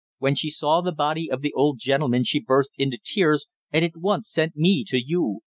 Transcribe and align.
When 0.17 0.33
she 0.33 0.49
saw 0.49 0.81
the 0.81 0.91
body 0.91 1.29
of 1.29 1.41
the 1.41 1.53
old 1.53 1.77
gentleman 1.77 2.23
she 2.23 2.39
burst 2.39 2.71
into 2.75 2.97
tears, 2.99 3.45
and 3.71 3.85
at 3.85 3.95
once 3.97 4.27
sent 4.31 4.55
me 4.55 4.83
to 4.87 4.99
you. 4.99 5.39